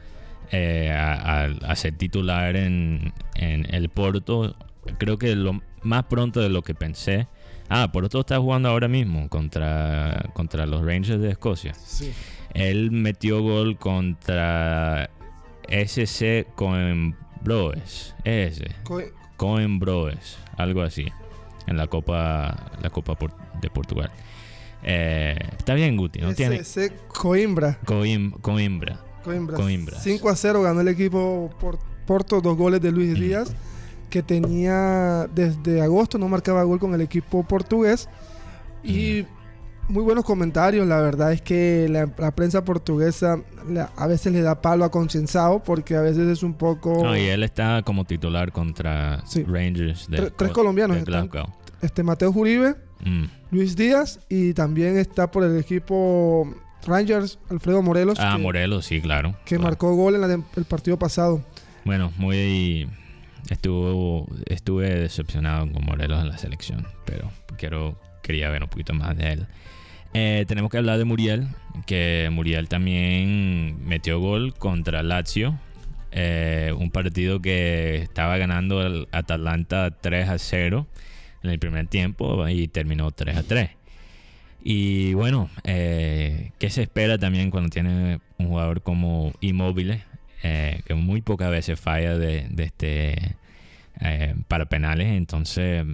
[0.50, 4.56] eh, a, a- a ser titular en, en el Porto.
[4.98, 7.26] Creo que lo más pronto de lo que pensé.
[7.68, 11.72] Ah, Porto está jugando ahora mismo contra, contra los Rangers de Escocia.
[11.74, 12.12] Sí.
[12.52, 15.08] Él metió gol contra
[15.68, 18.14] SC Coimbroes.
[18.24, 18.74] Ese.
[19.42, 20.38] Co- Coimbroes.
[20.56, 21.06] Algo así.
[21.66, 23.16] En la Copa, la Copa
[23.60, 24.10] de Portugal.
[24.82, 26.20] Eh, está bien, Guti.
[26.20, 26.56] No tiene.
[26.64, 27.78] SC Coimbra.
[27.84, 28.98] Coim- Coimbra.
[29.22, 29.56] Coimbra.
[29.56, 29.98] Coimbra.
[30.00, 33.20] 5 a 0 ganó el equipo por Porto, dos goles de Luis Mm.
[33.20, 33.54] Díaz,
[34.10, 38.08] que tenía desde agosto no marcaba gol con el equipo portugués.
[38.82, 39.24] Y
[39.88, 44.40] muy buenos comentarios, la verdad es que la, la prensa portuguesa la- a veces le
[44.42, 47.02] da palo a Concensao porque a veces es un poco...
[47.02, 49.42] No, y él está como titular contra Sí.
[49.44, 51.28] Rangers de, Tre- tres colombianos de están.
[51.80, 53.24] Este Mateo Uribe, Mm.
[53.50, 56.48] Luis Díaz y también está por el equipo
[56.86, 59.32] Rangers, Alfredo Morelos, Ah, que, Morelos, sí, claro.
[59.44, 59.64] que claro.
[59.64, 61.42] marcó gol en la de- el partido pasado.
[61.84, 62.88] Bueno, muy
[63.50, 69.16] estuvo estuve decepcionado con Morelos en la selección, pero quiero quería ver un poquito más
[69.16, 69.46] de él.
[70.14, 71.48] Eh, tenemos que hablar de Muriel,
[71.86, 75.58] que Muriel también metió gol contra Lazio,
[76.14, 80.86] eh, un partido que estaba ganando el Atalanta 3 a 0
[81.42, 83.70] en el primer tiempo y terminó 3 a 3.
[84.62, 89.32] Y bueno, eh, ¿qué se espera también cuando tiene un jugador como
[90.44, 93.36] eh, que muy pocas veces falla de, este
[94.48, 95.84] para penales entonces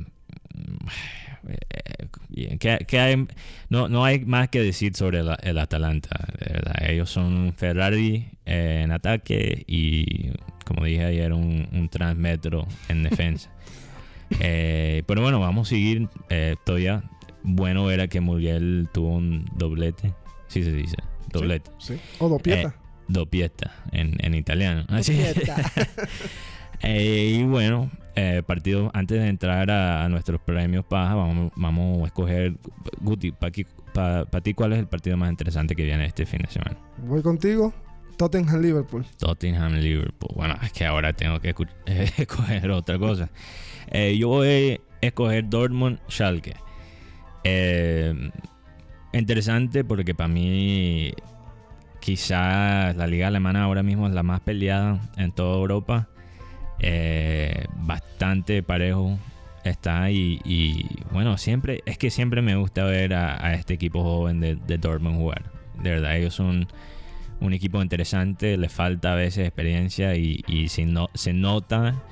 [2.59, 3.27] ¿qué- qué hay?
[3.69, 8.83] no, no hay más que decir sobre el, el Atalanta verdad ellos son Ferrari eh,
[8.85, 10.31] en ataque y
[10.65, 13.51] como dije ayer un, un transmetro en defensa
[14.41, 17.03] Eh, pero bueno vamos a seguir eh, todavía
[17.43, 20.13] bueno era que Muriel tuvo un doblete
[20.49, 20.97] sí se dice
[21.33, 21.95] doblete Sí.
[22.19, 22.75] O Dopieta.
[23.09, 24.85] Doppietta en, en italiano.
[24.89, 25.19] Así.
[26.83, 32.03] Eh, y bueno, eh, partido, antes de entrar a, a nuestros premios Paja, vamos, vamos
[32.03, 32.55] a escoger,
[33.01, 33.53] Guti, para
[34.43, 36.77] ti, ¿cuál es el partido más interesante que viene este fin de semana?
[36.99, 37.73] Voy contigo.
[38.17, 39.07] Tottenham Liverpool.
[39.19, 40.33] Tottenham Liverpool.
[40.35, 41.55] Bueno, es que ahora tengo que
[41.87, 43.31] escoger otra cosa.
[43.87, 46.57] Eh, yo voy a escoger Dortmund Schalke.
[47.45, 48.31] Eh,
[49.13, 51.13] interesante porque para mí
[52.01, 56.09] quizás la liga alemana ahora mismo es la más peleada en toda Europa.
[56.81, 59.19] Eh, bastante parejo
[59.65, 64.41] está y, y, bueno, siempre es que siempre me gusta ver a, este equipo joven
[64.41, 65.51] de, Dortmund jugar.
[65.83, 66.69] De verdad, ellos son
[67.41, 72.03] un equipo interesante, le falta a veces experiencia y, y si no, se nota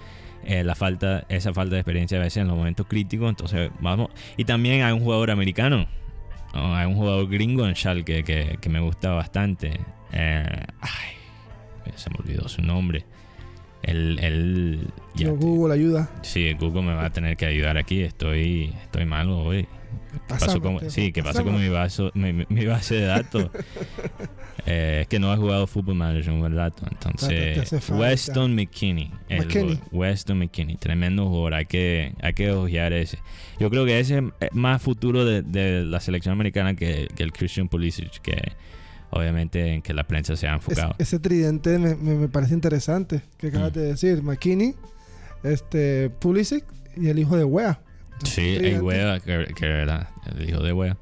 [0.45, 3.29] eh, la falta, esa falta de experiencia a veces en los momentos críticos.
[3.29, 4.11] Entonces, vamos.
[4.37, 5.87] Y también hay un jugador americano,
[6.55, 6.77] ¿no?
[6.77, 9.81] hay un jugador gringo en Schalke que, que me gusta bastante.
[10.13, 13.05] Eh, ay, se me olvidó su nombre.
[13.87, 16.11] Él, él ya Yo te- Google ayuda.
[16.23, 18.03] Sí, Google me va a tener que ayudar aquí.
[18.03, 19.63] Estoy, estoy malo hoy.
[19.63, 23.51] ¿Qué pasó Pásame, con, sí, ¿qué pasó con mi, vaso- mi, base de datos?
[24.69, 26.83] Eh, es que no he jugado Football Manager un buen rato.
[26.85, 26.95] Te- te
[27.53, 27.89] Entonces.
[27.89, 29.13] Weston McKinney.
[29.93, 30.75] Weston McKinney.
[30.77, 31.55] Tremendo jugador.
[31.55, 33.19] Hay que, hay que ojear ese.
[33.61, 37.33] Yo creo que ese es más futuro de, de la selección americana que, que el
[37.33, 38.55] Christian Pulisic, que
[39.11, 40.95] obviamente en que la prensa se ha Es- enfocado.
[40.99, 43.23] ese tridente me, me- me parece interesante.
[43.39, 43.75] Que acabas Mm.
[43.75, 44.23] de decir.
[44.23, 44.75] McKinney,
[45.43, 46.65] este, Pulisic
[46.97, 47.81] y el hijo de Wea.
[48.25, 50.97] Sí, el Wea, que, que verdad, el hijo de Wea.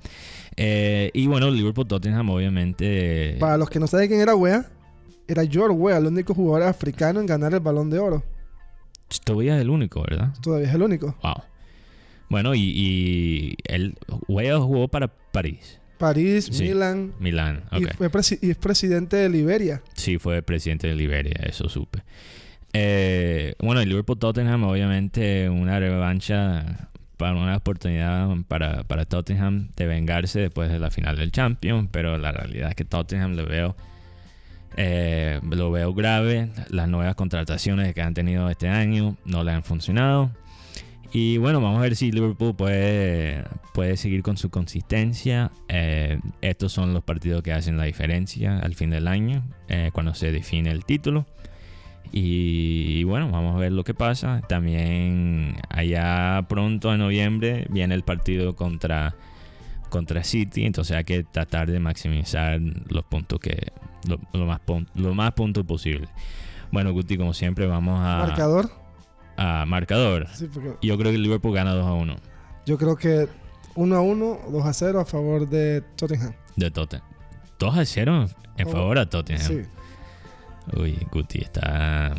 [0.57, 3.37] Eh, y bueno, Liverpool Tottenham, obviamente.
[3.41, 4.67] Para los que no saben quién era Wea,
[5.29, 8.23] era George Wea, el único jugador africano en ganar el balón de oro.
[9.25, 10.33] Todavía es el único, ¿verdad?
[10.43, 11.17] Todavía es el único.
[11.23, 11.43] Wow.
[12.31, 13.97] Bueno, y, y él,
[14.29, 16.65] Wea jugó para París, París, Sí.
[16.65, 17.13] Milan.
[17.19, 17.65] Milán.
[17.73, 19.83] Y, fue y es presidente de Liberia.
[19.95, 22.03] Sí, fue presidente de Liberia, eso supe.
[22.73, 29.87] Eh, bueno, el Liverpool Tottenham, obviamente, una revancha para una oportunidad para, para Tottenham de
[29.87, 33.77] vengarse después de la final del Champions, pero la realidad es que Tottenham lo veo,
[34.77, 36.51] eh, lo veo grave.
[36.71, 40.33] Las nuevas contrataciones que han tenido este año no le han funcionado.
[41.17, 45.53] Y bueno, vamos a ver si Liverpool puede, puede seguir con su consistencia.
[45.69, 50.13] Eh, estos son los partidos que hacen la diferencia al fin del año, eh, cuando
[50.15, 51.25] se define el título.
[52.11, 54.41] Y, y bueno, vamos a ver lo que pasa.
[54.49, 59.15] También allá pronto en noviembre viene el partido contra,
[59.91, 60.67] contra City.
[60.67, 63.69] Entonces hay que tratar de maximizar los puntos que
[64.09, 64.61] lo, lo más,
[64.97, 66.09] lo más puntos posible.
[66.73, 68.84] Bueno, Guti, como siempre, vamos a, Marcador.
[69.37, 70.29] A marcador.
[70.33, 72.17] Sí, porque Yo creo que el Liverpool gana 2 a 1
[72.67, 73.29] yo creo que
[73.75, 76.33] 1 a 1, 2 a 0 a favor de Tottenham.
[76.57, 77.07] de Tottenham.
[77.59, 79.43] 2 a 0 en Oh, favor a Tottenham.
[79.47, 79.63] Sí.
[80.75, 82.15] Uy, Guti está.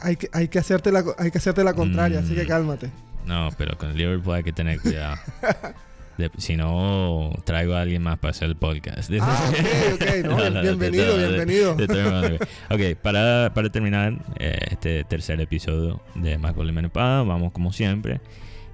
[0.00, 2.48] Hay que, hay que hacerte la, hay que hacerte la contraria, así que Mm.
[2.48, 2.90] cálmate.
[3.26, 5.16] No, pero con el Liverpool hay que tener cuidado.
[6.20, 9.10] De- si no, traigo a alguien más para hacer el podcast.
[9.20, 11.74] Ah, ok, ok, no, No, no, bienvenido, de- bienvenido.
[11.74, 12.38] de
[12.70, 17.52] ok, para, para terminar eh, este tercer episodio de Más Gol y Menos Paga, vamos
[17.52, 18.20] como siempre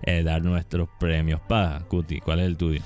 [0.02, 1.82] eh, dar nuestros premios Paga.
[1.88, 2.80] Guti, ¿cuál es el tuyo?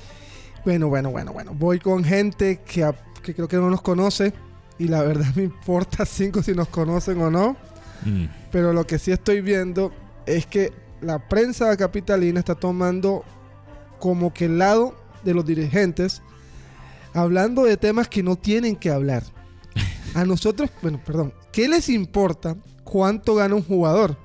[0.64, 1.52] Bueno, bueno, bueno, bueno.
[1.54, 4.32] Voy con gente que, a- que creo que no nos conoce
[4.78, 7.56] y la verdad me importa cinco si nos conocen o no.
[8.04, 9.92] Mm, Pero lo que sí estoy viendo
[10.26, 13.24] es que la prensa capitalina está tomando
[14.00, 16.22] como que el lado de los dirigentes,
[17.14, 19.22] hablando de temas que no tienen que hablar.
[20.14, 24.16] A nosotros, bueno, perdón, ¿qué les importa cuánto gana un jugador?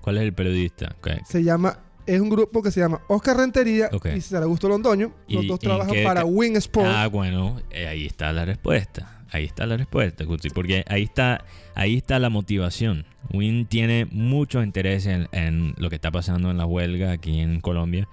[0.00, 0.96] ¿Cuál es el periodista?
[1.28, 5.12] Se llama, es un grupo que se llama Oscar Rentería y César Augusto Londoño.
[5.28, 6.88] Los ¿Y- dos trabajan para Win Sport.
[6.90, 9.20] Ah, bueno, eh, ahí está la respuesta.
[9.30, 11.44] Ahí está la respuesta, Guti, porque ahí está,
[11.74, 13.06] ahí está la motivación.
[13.32, 17.60] Win tiene mucho interés en, en lo que está pasando en la huelga aquí en
[17.60, 18.08] Colombia.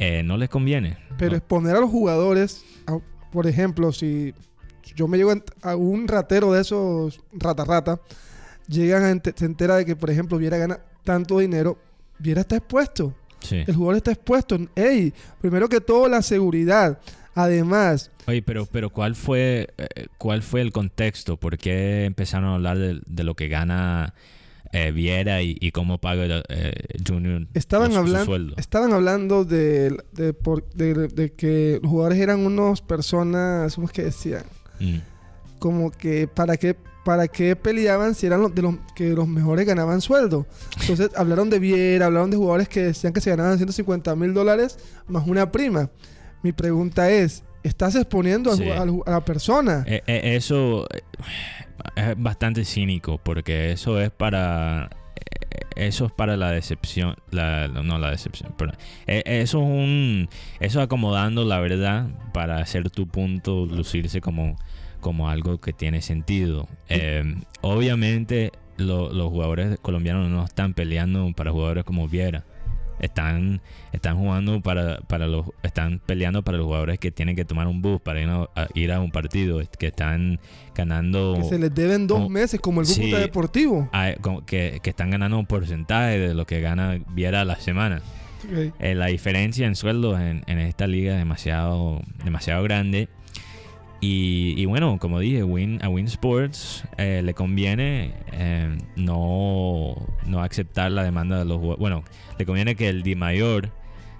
[0.00, 0.96] Eh, no les conviene.
[1.18, 1.36] Pero No.
[1.36, 2.98] exponer a los jugadores, a-
[3.30, 4.34] por ejemplo, si
[4.96, 5.32] yo me llego
[5.62, 8.00] a un ratero de esos rata rata,
[8.66, 11.78] llegan a ente- se entera de que, por ejemplo, Viera gana tanto dinero,
[12.18, 13.14] Viera está expuesto.
[13.40, 13.62] Sí.
[13.66, 14.58] El jugador está expuesto.
[14.74, 16.98] Ey, primero que todo la seguridad.
[17.34, 21.36] Además, Oye, pero, pero ¿cuál fue eh, cuál fue el contexto?
[21.36, 24.14] ¿Por qué empezaron a hablar de, de lo que gana
[24.72, 26.72] eh, Viera y, y cómo paga eh,
[27.06, 28.54] Junior estaban, su- su hablan- sueldo?
[28.56, 33.92] estaban hablando de, de, por- de- de que los jugadores eran unos personas, ¿cómo es
[33.92, 34.44] que decían?
[34.80, 34.98] Mm.
[35.58, 39.66] como que para qué para qué peleaban si eran los de los que los mejores
[39.66, 40.46] ganaban sueldo.
[40.80, 44.78] Entonces hablaron de Viera, hablaron de jugadores que decían que se ganaban 150 mil dólares
[45.08, 45.90] más una prima.
[46.42, 48.68] Mi pregunta es, ¿estás exponiendo Sí.
[48.70, 49.84] a, la persona?
[49.86, 51.02] Eh, eh, eso eh,
[51.96, 57.98] es bastante cínico porque eso es para eh, eso es para la decepción la, no
[57.98, 58.72] la decepción pero
[59.06, 60.28] eh, eso es un
[60.60, 64.56] eso es acomodando la verdad para hacer tu punto lucirse como
[65.00, 66.68] como algo que tiene sentido.
[66.90, 67.24] Eh,
[67.62, 72.44] obviamente lo- los jugadores colombianos no están peleando para jugadores como Viera.
[73.00, 73.60] Están,
[73.92, 77.80] están jugando para, para los están peleando para los jugadores que tienen que tomar un
[77.82, 80.38] bus para ir a, a ir a un partido que están
[80.74, 83.00] ganando Que se les deben dos meses, como el sí.
[83.00, 83.88] Cúcuta Deportivo.
[83.92, 87.56] a- como que, que están ganando un porcentaje de lo que gana Viera a la
[87.56, 88.02] semana.
[88.78, 93.08] Eh, la diferencia en sueldos en, en esta liga es demasiado, demasiado grande.
[94.00, 99.94] Y, y bueno, como dije, Win, a Win Sports eh, le conviene eh, no,
[100.26, 101.80] no aceptar la demanda de los jugadores.
[101.80, 102.04] Bueno,
[102.38, 103.70] le conviene que el Di Mayor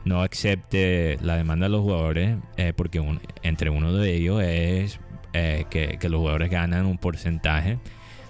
[0.04, 3.02] no acepte la demanda de los jugadores eh, porque
[3.42, 5.00] entre uno de ellos es
[5.32, 7.78] eh, que, que los jugadores ganan un porcentaje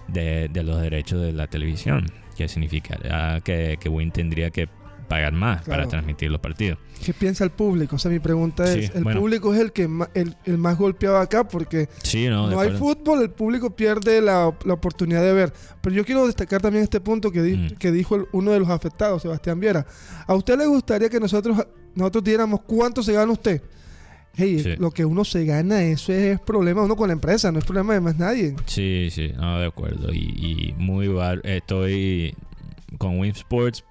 [0.07, 4.69] de, de los derechos de la televisión, que significa que, que Win tendría que
[5.11, 6.79] pagar más para transmitir los partidos.
[7.05, 7.97] ¿Qué piensa el público?
[7.97, 9.21] O sea, mi pregunta Sí, es, el bueno.
[9.21, 13.23] público es el que ma- el, el más golpeado acá porque Sí, no, hay fútbol,
[13.23, 15.53] el público pierde la, la oportunidad de ver.
[15.81, 17.77] Pero yo quiero destacar también este punto que, di- Mm.
[17.79, 19.85] que dijo el- uno de los afectados, Sebastián Viera.
[20.27, 21.59] ¿A usted le gustaría que nosotros,
[21.95, 23.61] nosotros diéramos cuánto se gana usted?
[24.37, 24.77] Hey, Sí.
[24.79, 27.95] lo que uno se gana, eso es problema uno con la empresa, no es problema
[27.95, 28.55] de más nadie.
[28.67, 30.13] Sí, sí, no, de acuerdo.
[30.13, 32.37] Y, y muy bar estoy
[32.99, 33.83] con Win Sports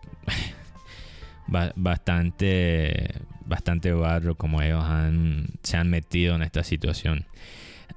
[1.50, 3.14] ba- bastante
[3.50, 7.26] bastante barro como ellos han, se han metido en esta situación.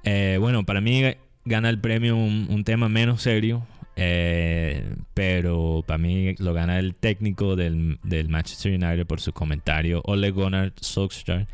[0.03, 1.03] Eh, bueno, para mí
[1.45, 7.55] gana el premio un, tema menos serio, eh, pero para mí lo gana el técnico
[7.55, 11.47] del, Manchester United por su comentario, Ole Gunnar Solskjaer.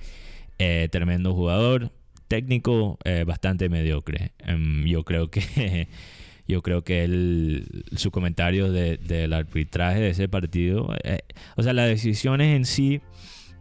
[0.58, 1.92] Eh, tremendo jugador,
[2.28, 4.32] técnico bastante mediocre.
[4.40, 5.88] Em, yo creo que
[6.50, 11.20] yo creo que él, su comentario de- del arbitraje de ese partido, eh,
[11.56, 13.00] o sea, las decisiones en sí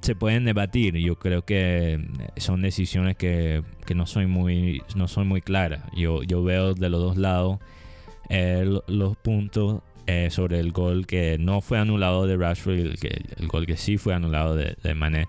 [0.01, 0.97] se pueden debatir.
[0.97, 2.01] Yo creo que
[2.37, 5.83] son decisiones que, que no son muy no son muy claras.
[5.97, 7.59] Yo, yo veo de los dos lados
[8.31, 12.99] eh, lo- los puntos eh, sobre el gol que no fue anulado de Rashford el,
[13.37, 15.27] el gol que sí fue anulado de, de.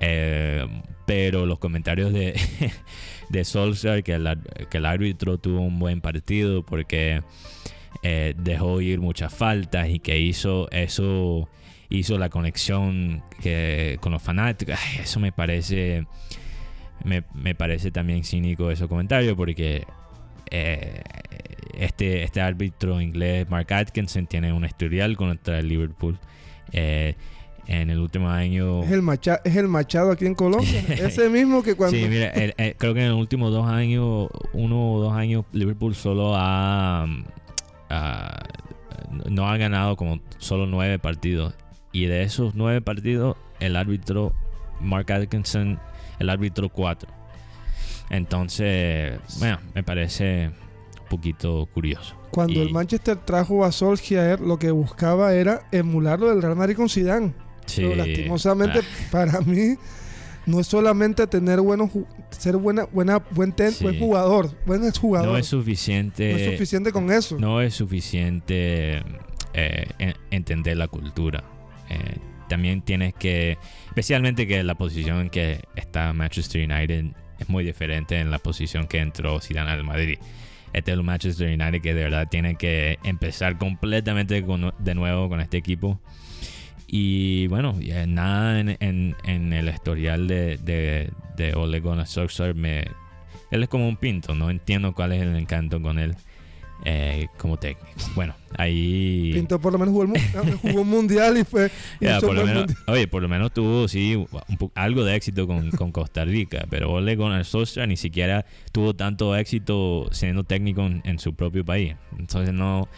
[0.00, 0.66] Eh,
[1.06, 2.38] pero los comentarios de,
[3.28, 4.36] de Solskjaer que
[4.70, 7.22] que el árbitro tuvo un buen partido porque
[8.02, 11.48] eh, dejó ir muchas faltas y que hizo eso
[11.88, 14.78] hizo la conexión que con los fanáticos.
[15.00, 16.06] Eso me parece
[17.04, 19.86] me, me parece también cínico ese comentario porque
[20.50, 21.02] eh,
[21.74, 26.18] este, este árbitro inglés Mark Atkinson tiene un historial contra el Liverpool
[27.68, 30.80] en el último año Es el, macha- es el Machado aquí en Colombia.
[30.88, 31.96] Ese mismo que cuando...
[31.96, 35.44] Sí, mira, el- el- creo que en los últimos dos años, uno o dos años,
[35.52, 37.06] Liverpool solo ha,
[37.90, 38.42] ah,
[39.28, 41.54] no ha ganado como solo nueve partidos.
[41.92, 44.32] Y de esos nueve partidos, el árbitro
[44.80, 45.80] Mark Atkinson,
[46.18, 47.10] el árbitro cuatro.
[48.10, 50.48] Entonces, bueno, me parece
[51.02, 52.14] un poquito curioso.
[52.30, 56.56] Cuando Y- el Manchester trajo a Solskjaer, lo que buscaba era emular lo del Real
[56.56, 57.32] Madrid con Zidane.
[57.66, 59.74] Sí, Pero lastimosamente ah, para mí
[60.46, 61.90] no es solamente tener buenos
[62.30, 63.82] ser buena buena buen ten- Sí.
[63.84, 65.28] buen jugador, buen jugador.
[65.32, 66.32] no es suficiente.
[66.32, 67.36] No es suficiente con eso.
[67.38, 69.02] no es suficiente
[69.54, 71.42] eh, en- entender la cultura.
[71.88, 77.06] Eh, también tienes que, especialmente que la posición en que está Manchester United
[77.38, 80.18] es muy diferente en la posición que entró Zidane al Madrid.
[80.72, 85.28] Este es el Manchester United que de verdad tiene que empezar completamente con- de nuevo
[85.28, 85.98] con este equipo.
[86.86, 87.74] Y bueno,
[88.06, 92.84] nada en, en- en el historial de, de, de Ole Gunnar Solskjaer me...
[93.50, 96.14] Él es como un pinto, no entiendo cuál es el encanto con él
[96.84, 97.88] eh, como técnico.
[98.14, 99.30] Bueno, ahí...
[99.34, 101.70] Pinto por lo menos jugó, el jugó un mundial y fue
[102.20, 102.78] por lo menos, mundial.
[102.88, 104.28] oye, por lo menos tuvo sí un
[104.74, 109.34] algo de éxito con, con Costa Rica, pero Ole Gunnar Solskjaer ni siquiera tuvo tanto
[109.36, 111.94] éxito siendo técnico en, en su propio país.
[112.18, 112.88] Entonces no,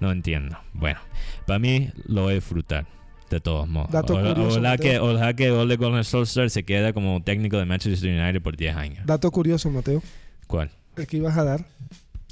[0.00, 0.56] no entiendo.
[0.72, 1.00] Bueno,
[1.46, 2.86] para mí lo a disfrutar.
[3.30, 3.90] De todos modos.
[3.90, 7.64] Dato Ojalá- curioso, ojalá, que, ojalá que Ole Gunnar Solskjaer se quede como técnico de
[7.64, 9.06] Manchester United por 10 años.
[9.06, 10.02] Dato curioso, Mateo,
[10.46, 10.70] ¿Cuál?
[10.96, 11.64] el que ibas a dar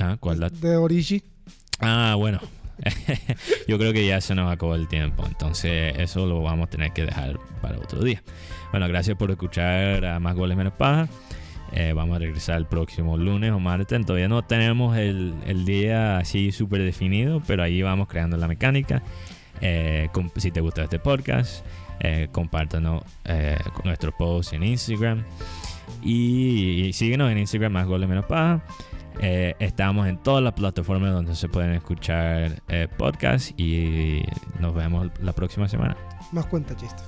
[0.01, 0.57] Ah, ¿cuál dato?
[0.61, 1.23] de Origi.
[1.81, 2.41] Ah, bueno.
[3.69, 5.25] Yo creo que ya se nos acabó el tiempo.
[5.27, 8.23] Entonces, eso lo vamos a tener que dejar para otro día.
[8.71, 11.09] Bueno, gracias por escuchar a Más Goles Menos Paja.
[11.73, 14.05] Eh, vamos a regresar el próximo lunes o martes.
[14.05, 19.03] Todavía no tenemos el, el día así súper definido, pero ahí vamos creando la mecánica.
[19.63, 21.65] Eh, si te gusta este podcast,
[22.01, 25.25] eh, compártanos eh, nuestro post en Instagram.
[26.03, 28.61] Y, síguenos en Instagram, Más Goles Menos Paja.
[29.21, 32.61] Eh, estamos en todas las plataformas donde se pueden escuchar
[32.97, 34.23] podcasts y
[34.59, 35.97] nos vemos la próxima semana.
[36.33, 37.03] Más cuenta chiste.